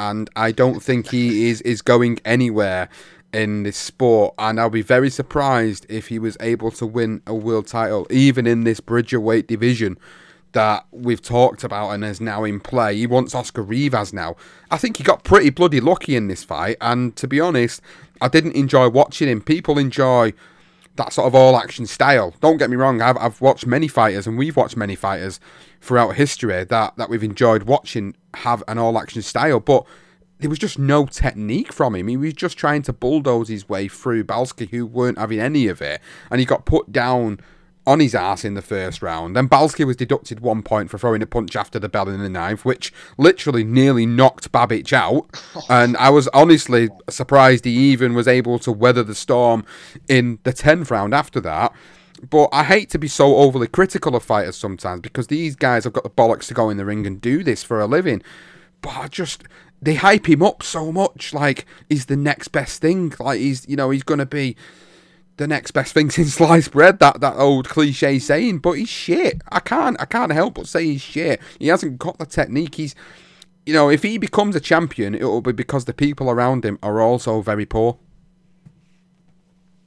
[0.00, 2.88] and I don't think he is is going anywhere
[3.34, 7.34] in this sport, and I'll be very surprised if he was able to win a
[7.34, 9.98] world title, even in this Bridgerweight division
[10.52, 12.96] that we've talked about and is now in play.
[12.96, 14.34] He wants Oscar Rivas now.
[14.70, 17.82] I think he got pretty bloody lucky in this fight, and to be honest,
[18.22, 19.42] I didn't enjoy watching him.
[19.42, 20.32] People enjoy
[21.00, 22.34] that sort of all action style.
[22.40, 25.40] Don't get me wrong, I've, I've watched many fighters, and we've watched many fighters
[25.80, 29.86] throughout history that, that we've enjoyed watching have an all action style, but
[30.40, 32.08] there was just no technique from him.
[32.08, 35.80] He was just trying to bulldoze his way through Balski, who weren't having any of
[35.80, 37.40] it, and he got put down
[37.86, 39.34] on his ass in the first round.
[39.34, 42.28] Then Balski was deducted one point for throwing a punch after the bell in the
[42.28, 45.28] ninth, which literally nearly knocked Babic out.
[45.68, 49.64] And I was honestly surprised he even was able to weather the storm
[50.08, 51.72] in the tenth round after that.
[52.28, 55.92] But I hate to be so overly critical of fighters sometimes because these guys have
[55.92, 58.22] got the bollocks to go in the ring and do this for a living.
[58.82, 59.44] But I just
[59.80, 63.14] they hype him up so much, like he's the next best thing.
[63.18, 64.56] Like he's you know, he's gonna be
[65.40, 67.00] the next best thing since sliced bread.
[67.00, 69.42] That that old cliche saying, but he's shit.
[69.50, 71.40] I can't I can't help but say he's shit.
[71.58, 72.76] He hasn't got the technique.
[72.76, 72.94] He's
[73.66, 76.78] you know, if he becomes a champion, it will be because the people around him
[76.82, 77.98] are also very poor.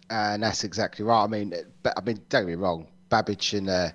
[0.10, 1.24] And that's exactly right.
[1.24, 1.54] I mean,
[1.86, 2.88] I mean, don't get me wrong.
[3.10, 3.90] Babic and uh,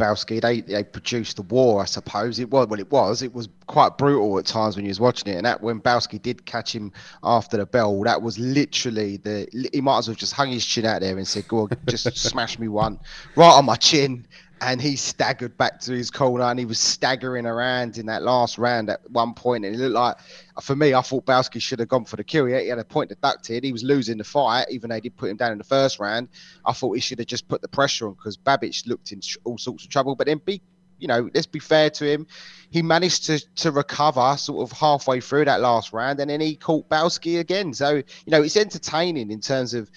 [0.00, 2.38] Balski, they they produced the war, I suppose.
[2.38, 3.22] It was well, it was.
[3.22, 5.36] It was quite brutal at times when you was watching it.
[5.36, 9.46] And that when Balski did catch him after the bell, that was literally the.
[9.72, 12.16] He might as well just hung his chin out there and said, "Go on, just
[12.16, 12.98] smash me one
[13.36, 14.26] right on my chin."
[14.60, 18.58] And he staggered back to his corner and he was staggering around in that last
[18.58, 19.64] round at one point.
[19.64, 20.16] And it looked like
[20.62, 22.46] for me I thought Balski should have gone for the kill.
[22.46, 23.64] He had a point deducted.
[23.64, 25.98] He was losing the fight even though they did put him down in the first
[25.98, 26.28] round.
[26.66, 29.56] I thought he should have just put the pressure on because Babic looked in all
[29.56, 30.14] sorts of trouble.
[30.14, 30.60] But then be
[30.98, 32.26] you know let's be fair to him.
[32.70, 36.56] He managed to to recover sort of halfway through that last round and then he
[36.56, 37.72] caught Balski again.
[37.72, 39.90] So you know it's entertaining in terms of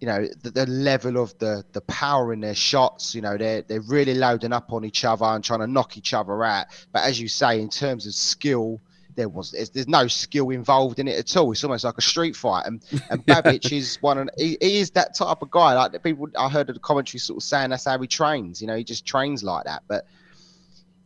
[0.00, 3.62] you know the, the, level of the the power in their shots you know they're
[3.62, 6.66] they're really loading up on each other and trying to knock each other out.
[6.92, 8.80] But as you say in terms of skill
[9.16, 11.50] there was there's, there's no skill involved in it at all.
[11.50, 12.66] It's almost like a street fight.
[12.66, 15.74] And and Babic is one of he, he, is that type of guy.
[15.74, 18.60] Like the people I heard of the commentary sort of saying that's how he trains
[18.60, 19.82] you know he just trains like that.
[19.88, 20.06] But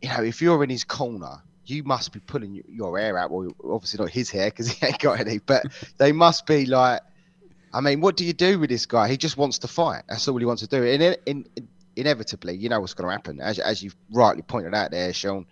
[0.01, 3.31] you know if you're in his corner you must be pulling your hair out.
[3.31, 5.65] Well obviously not his hair because he ain't got any but
[5.97, 7.01] they must be like
[7.73, 9.07] I mean, what do you do with this guy?
[9.07, 10.03] He just wants to fight.
[10.07, 10.83] That's all he wants to do.
[10.83, 13.41] And in, in, inevitably, you know what's going to happen.
[13.41, 15.45] As, as you've rightly pointed out there, Sean,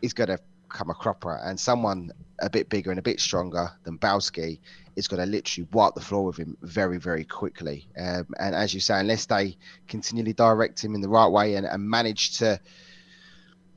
[0.00, 1.40] he's going to come a cropper.
[1.42, 4.60] And someone a bit bigger and a bit stronger than Balski
[4.96, 7.88] is going to literally wipe the floor with him very, very quickly.
[7.98, 9.56] Um, and as you say, unless they
[9.88, 12.60] continually direct him in the right way and, and manage to,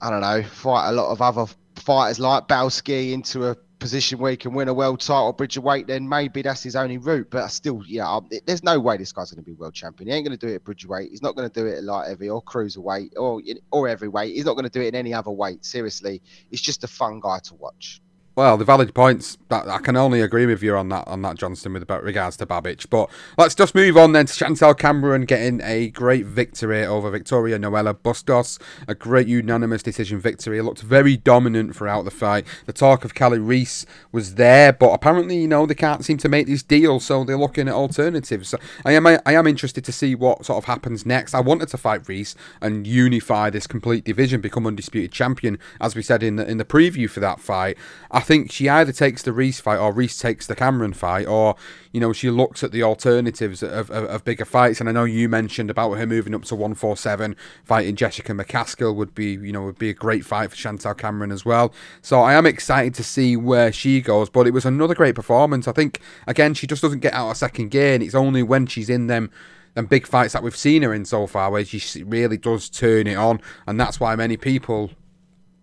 [0.01, 4.31] I don't know, fight a lot of other fighters like Balski into a position where
[4.31, 7.27] he can win a world title, bridge weight, then maybe that's his only route.
[7.29, 10.09] But I still, yeah, um, there's no way this guy's going to be world champion.
[10.09, 11.09] He ain't going to do it at bridge weight.
[11.09, 14.35] He's not going to do it at light heavy or cruiserweight or or every weight.
[14.35, 15.65] He's not going to do it in any other weight.
[15.65, 18.01] Seriously, he's just a fun guy to watch.
[18.37, 19.39] Well, the valid points.
[19.49, 22.37] That I can only agree with you on that on that Johnston with about regards
[22.37, 22.87] to Babic.
[22.87, 27.57] But let's just move on then to Chantel Cameron getting a great victory over Victoria
[27.57, 28.59] Noelia Bustos.
[28.87, 30.59] A great unanimous decision victory.
[30.59, 32.45] It looked very dominant throughout the fight.
[32.67, 36.29] The talk of Kali Reis was there, but apparently, you know, they can't seem to
[36.29, 38.49] make this deal, so they're looking at alternatives.
[38.49, 41.33] So I am I am interested to see what sort of happens next.
[41.33, 46.03] I wanted to fight Reis and unify this complete division, become undisputed champion, as we
[46.03, 47.77] said in the in the preview for that fight.
[48.11, 51.55] I think she either takes the Reis fight or Reis takes the Cameron fight, or
[51.93, 54.81] you know she looks at the alternatives of, of, of, bigger fights.
[54.81, 59.15] And I know you mentioned about her moving up to 147, fighting Jessica McCaskill would
[59.15, 61.73] be you know would be a great fight for Chantel Cameron as well.
[62.01, 64.29] So I am excited to see where she goes.
[64.29, 65.67] But it was another great performance.
[65.67, 68.67] I think again she just doesn't get out of second gear, and it's only when
[68.67, 69.31] she's in them
[69.73, 73.05] and big fights that we've seen her in so far where she really does turn
[73.05, 74.89] it on and that's why many people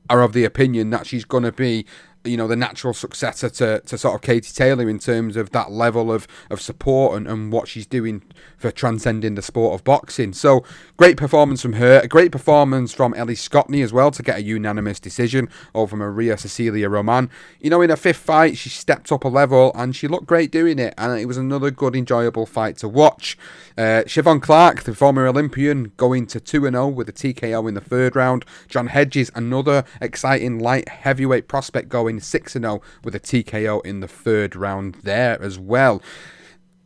[0.09, 1.85] are of the opinion that she's going to be
[2.25, 5.71] you know the natural successor to, to sort of Katie Taylor in terms of that
[5.71, 8.23] level of, of support and, and what she's doing
[8.57, 10.33] for transcending the sport of boxing.
[10.33, 10.65] So
[10.97, 14.43] great performance from her, a great performance from Ellie Scotney as well to get a
[14.43, 17.31] unanimous decision over Maria Cecilia Roman.
[17.61, 20.51] You know, in her fifth fight, she stepped up a level and she looked great
[20.51, 23.37] doing it, and it was another good, enjoyable fight to watch.
[23.77, 27.81] Uh, Siobhan Clarke, the former Olympian, going to 2 0 with a TKO in the
[27.81, 28.45] third round.
[28.69, 34.09] John Hedges, another exciting light heavyweight prospect, going 6 0 with a TKO in the
[34.09, 36.03] third round there as well.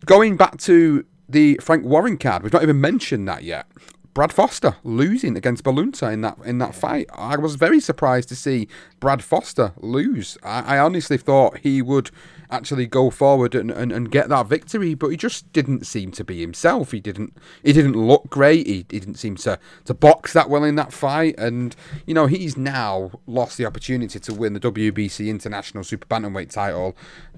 [0.05, 2.43] Going back to the Frank Warren card.
[2.43, 3.67] We've not even mentioned that yet.
[4.15, 7.09] Brad Foster losing against Baluta in that in that fight.
[7.15, 8.67] I was very surprised to see
[8.99, 10.37] Brad Foster lose.
[10.43, 12.11] I, I honestly thought he would
[12.51, 16.25] actually go forward and, and, and get that victory, but he just didn't seem to
[16.25, 16.93] be himself.
[16.93, 18.67] He didn't he didn't look great.
[18.67, 21.39] He, he didn't seem to, to box that well in that fight.
[21.39, 21.75] And,
[22.07, 26.97] you know, he's now lost the opportunity to win the WBC International Super Bantamweight title.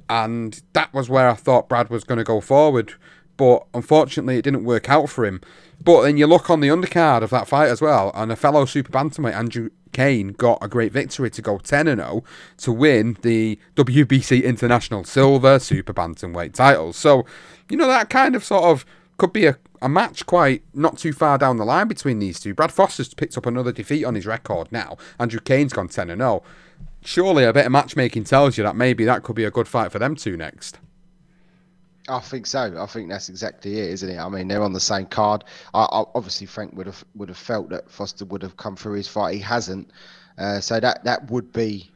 [0.08, 2.94] And that was where I thought Brad was going to go forward.
[3.36, 5.40] But unfortunately, it didn't work out for him.
[5.82, 8.66] But then you look on the undercard of that fight as well, and a fellow
[8.66, 12.24] super bantamweight, Andrew Cain, got a great victory to go 10 0
[12.58, 16.92] to win the WBC International Silver Super Bantamweight title.
[16.92, 17.24] So,
[17.68, 18.84] you know, that kind of sort of
[19.18, 22.54] could be a, a match quite not too far down the line between these two.
[22.54, 24.96] Brad Foster's picked up another defeat on his record now.
[25.18, 26.42] Andrew Cain's gone 10 0.
[27.02, 29.90] Surely a bit of matchmaking tells you that maybe that could be a good fight
[29.92, 30.78] for them two next.
[32.08, 32.74] I think so.
[32.80, 34.18] I think that's exactly it, isn't it?
[34.18, 35.44] I mean, they're on the same card.
[35.74, 38.94] I, I, obviously, Frank would have would have felt that Foster would have come through
[38.94, 39.34] his fight.
[39.34, 39.90] He hasn't,
[40.38, 41.90] uh, so that that would be,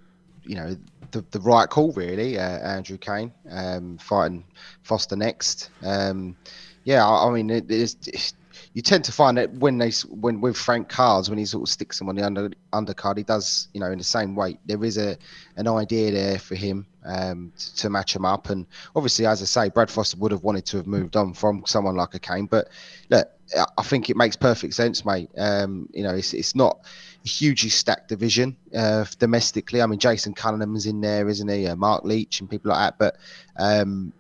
[0.45, 0.77] you know,
[1.11, 2.39] the, the right call really.
[2.39, 4.45] Uh, Andrew Cain um, fighting
[4.83, 5.71] Foster next.
[5.83, 6.37] Um,
[6.85, 8.35] yeah, I, I mean, it, it's, it's,
[8.75, 11.73] you tend to find that when they when with Frank Cards when he sort of
[11.73, 14.59] sticks them on the under undercard, he does you know in the same weight.
[14.67, 15.17] There is a
[15.57, 19.45] an idea there for him um, to, to, match him up, and obviously, as I
[19.45, 22.47] say, Brad Foster would have wanted to have moved on from someone like a Cain,
[22.47, 22.69] but
[23.11, 23.31] look,
[23.79, 25.31] I think it makes perfect sense, mate.
[25.39, 26.81] Um, you know, it's it's not
[27.25, 29.83] a hugely stacked division uh, domestically.
[29.83, 31.69] I mean, Jason Cunningham's in there, isn't he?
[31.69, 33.17] Uh, Marc Leach and people like that, but.
[33.57, 34.13] Um,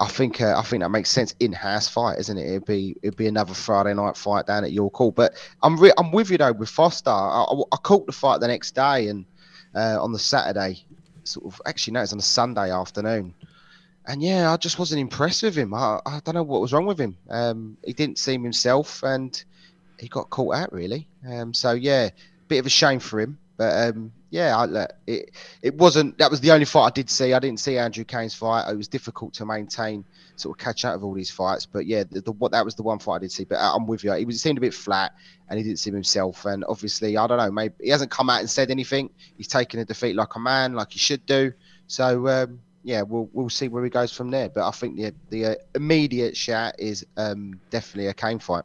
[0.00, 2.46] I think uh, I think that makes sense in house fight, isn't it?
[2.46, 5.10] It'd be it'd be another Friday night fight down at York Hall.
[5.10, 7.10] But I'm re- I'm with you though with Foster.
[7.10, 9.26] I, I, I caught the fight the next day and
[9.74, 10.82] uh, on the Saturday,
[11.24, 13.34] sort of actually no, it's on a Sunday afternoon,
[14.06, 15.74] and yeah, I just wasn't impressed with him.
[15.74, 17.18] I, I don't know what was wrong with him.
[17.28, 19.42] Um, he didn't seem himself, and
[19.98, 21.06] he got caught out really.
[21.28, 22.08] Um, so yeah,
[22.48, 23.38] bit of a shame for him.
[23.58, 26.18] But um, yeah, I, it it wasn't.
[26.18, 27.34] That was the only fight I did see.
[27.34, 28.70] I didn't see Andrew Cain's fight.
[28.70, 30.04] It was difficult to maintain
[30.36, 31.66] sort of catch out of all these fights.
[31.66, 33.44] But yeah, the, the what that was the one fight I did see.
[33.44, 34.12] But I'm with you.
[34.12, 35.12] He was seemed a bit flat,
[35.48, 36.44] and he didn't seem himself.
[36.44, 37.50] And obviously, I don't know.
[37.50, 39.10] Maybe he hasn't come out and said anything.
[39.36, 41.52] He's taken a defeat like a man, like he should do.
[41.88, 44.48] So um, yeah, we'll we'll see where he goes from there.
[44.48, 48.64] But I think the the uh, immediate shout is um, definitely a Cain fight.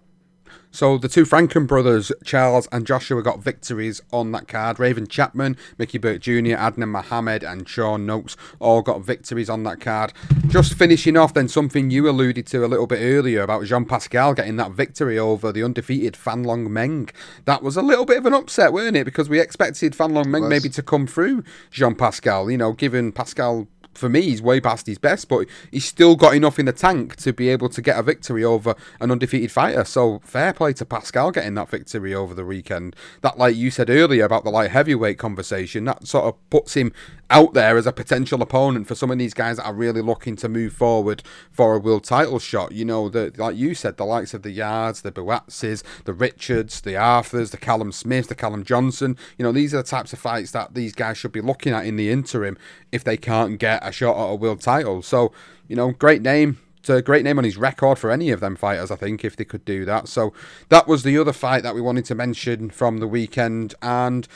[0.71, 4.77] So the two Frankham brothers, Charles and Joshua, got victories on that card.
[4.77, 9.79] Raven Chapman, Mickey Burke Jr., Adnan Mohammed, and Sean Noakes all got victories on that
[9.79, 10.11] card.
[10.47, 14.33] Just finishing off, then something you alluded to a little bit earlier about Jean Pascal
[14.33, 17.09] getting that victory over the undefeated Fanlong Meng.
[17.45, 19.05] That was a little bit of an upset, weren't it?
[19.05, 22.51] Because we expected Fanlong Meng maybe to come through Jean Pascal.
[22.51, 26.35] You know, given Pascal for me, he's way past his best, but he's still got
[26.35, 29.85] enough in the tank to be able to get a victory over an undefeated fighter.
[29.85, 32.95] So fair play to Pascal getting that victory over the weekend.
[33.21, 36.91] That, like you said earlier about the light heavyweight conversation, that sort of puts him
[37.29, 40.35] out there as a potential opponent for some of these guys that are really looking
[40.35, 42.71] to move forward for a world title shot.
[42.71, 46.81] You know, the like you said, the likes of the Yardes, the Buatsis, the Richards,
[46.81, 49.17] the Arthurs, the Callum Smith, the Callum Johnson.
[49.37, 51.85] You know, these are the types of fights that these guys should be looking at
[51.85, 52.57] in the interim
[52.91, 55.01] if they can't get a shot at a world title.
[55.01, 55.31] So,
[55.67, 56.59] you know, great name.
[56.79, 59.35] It's a great name on his record for any of them fighters, I think, if
[59.35, 60.07] they could do that.
[60.07, 60.33] So
[60.69, 63.73] that was the other fight that we wanted to mention from the weekend.
[63.81, 64.27] And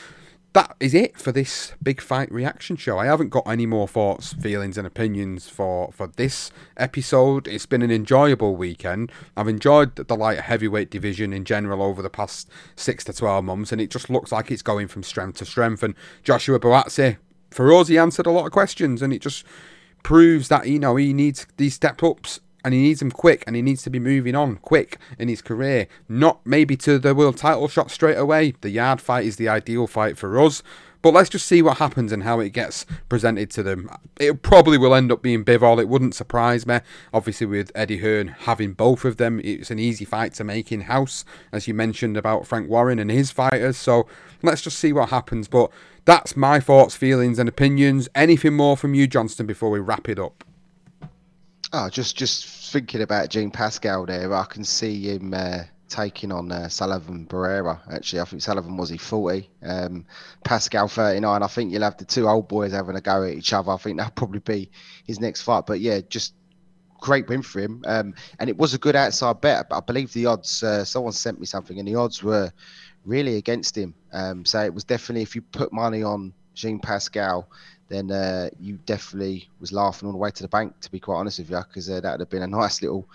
[0.53, 2.97] that is it for this big fight reaction show.
[2.97, 7.47] I haven't got any more thoughts, feelings, and opinions for for this episode.
[7.47, 9.11] It's been an enjoyable weekend.
[9.37, 13.71] I've enjoyed the light heavyweight division in general over the past six to twelve months,
[13.71, 15.83] and it just looks like it's going from strength to strength.
[15.83, 17.17] And Joshua Buatsi
[17.51, 19.45] for us, he answered a lot of questions, and it just
[20.03, 23.55] proves that you know he needs these step ups and he needs them quick and
[23.55, 27.37] he needs to be moving on quick in his career not maybe to the world
[27.37, 30.63] title shot straight away the Yarde fight is the ideal fight for us
[31.01, 33.89] but let's just see what happens and how it gets presented to them.
[34.19, 35.79] It probably will end up being Bivol.
[35.79, 36.81] It wouldn't surprise me.
[37.13, 40.81] Obviously, with Eddie Hearn having both of them, it's an easy fight to make in
[40.81, 43.77] house, as you mentioned about Frank Warren and his fighters.
[43.77, 44.07] So
[44.41, 45.47] let's just see what happens.
[45.47, 45.71] But
[46.09, 48.09] that's my thoughts, feelings, and opinions.
[48.15, 50.43] Anything more from you, Johnston, before we wrap it up?
[51.71, 56.51] Oh, just just thinking about Jean Pascal there, I can see him uh, taking on
[56.51, 57.79] uh, Sullivan Barrera.
[57.93, 60.03] Actually, I think Sullivan was he forty, um,
[60.43, 61.43] Pascal thirty nine.
[61.43, 63.71] I think you'll have the two old boys having a go at each other.
[63.71, 64.71] I think that'll probably be
[65.05, 65.67] his next fight.
[65.67, 66.33] But yeah, just
[66.99, 67.83] great win for him.
[67.85, 69.69] Um, and it was a good outside bet.
[69.69, 70.63] But I believe the odds.
[70.63, 72.51] Uh, someone sent me something, and the odds were
[73.09, 73.93] really against him.
[74.13, 77.49] Um, so it was definitely if you put money on Jean Pascal,
[77.87, 80.79] then uh, you definitely was laughing all the way to the bank.
[80.81, 83.09] To be quite honest with you, because uh, that would have been a nice little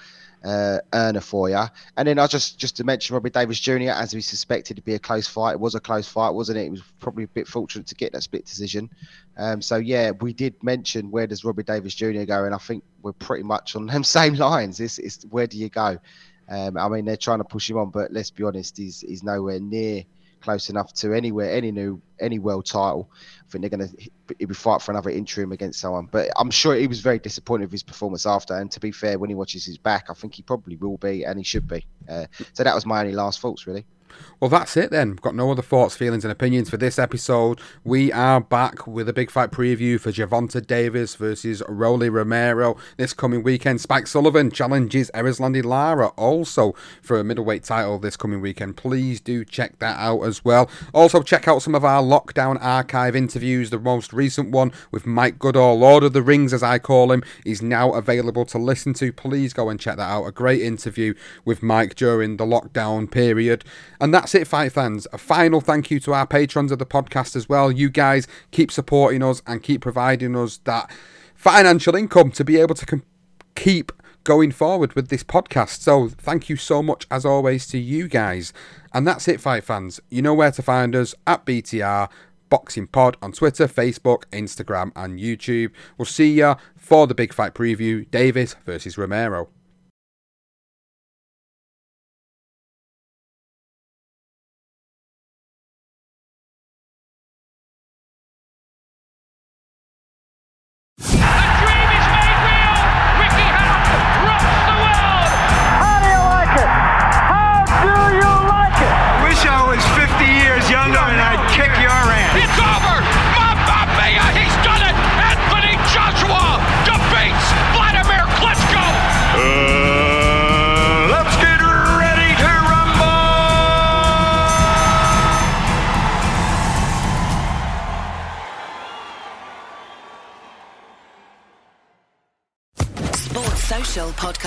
[0.44, 1.62] uh, earner for you.
[1.96, 3.90] And then I just just to mention Robbie Davies Jr.
[3.90, 5.52] as we suspected to be a close fight.
[5.52, 6.66] It was a close fight, wasn't it?
[6.66, 8.90] It was probably a bit fortunate to get that split decision.
[9.36, 12.24] Um, so yeah, we did mention where does Robbie Davies Jr.
[12.24, 14.80] go, and I think we're pretty much on them same lines.
[14.80, 15.98] It's, it's where do you go?
[16.48, 19.22] Um, I mean, they're trying to push him on, but let's be honest, he's he's
[19.22, 20.04] nowhere near
[20.44, 23.10] close enough to anywhere any new any world title.
[23.40, 26.06] I think they're going to be fight for another interim against someone.
[26.10, 28.54] But I'm sure he was very disappointed with his performance after.
[28.54, 31.24] And to be fair, when he watches his back, I think he probably will be,
[31.24, 31.86] and he should be.
[32.08, 33.86] Uh, so that was my only last thoughts, really.
[34.40, 35.14] Well, that's it then.
[35.14, 37.60] Got no other thoughts, feelings, and opinions for this episode.
[37.82, 43.14] We are back with a big fight preview for Gervonta Davis versus Rolly Romero this
[43.14, 43.80] coming weekend.
[43.80, 48.76] Spike O'Sullivan challenges Erislandy Lara also for a middleweight title this coming weekend.
[48.76, 50.68] Please do check that out as well.
[50.92, 53.70] Also, check out some of our lockdown archive interviews.
[53.70, 57.22] The most recent one with Mike Goodall, Lord of the Rings, as I call him,
[57.44, 59.12] is now available to listen to.
[59.12, 60.26] Please go and check that out.
[60.26, 63.64] A great interview with Mike during the lockdown period.
[64.04, 65.06] And that's it, fight fans.
[65.14, 67.72] A final thank you to our patrons of the podcast as well.
[67.72, 70.90] You guys keep supporting us and keep providing us that
[71.34, 73.02] financial income to be able to com-
[73.54, 73.92] keep
[74.22, 75.80] going forward with this podcast.
[75.80, 78.52] So thank you so much, as always, to you guys.
[78.92, 80.00] And that's it, fight fans.
[80.10, 82.10] You know where to find us at BTR.
[82.50, 85.70] Boxing Pod on Twitter, Facebook, Instagram, and YouTube.
[85.96, 89.48] We'll see ya for the big fight preview Davis versus Romero.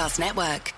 [0.08, 0.77] Podcast Network.